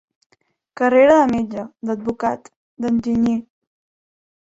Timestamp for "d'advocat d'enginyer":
1.91-3.39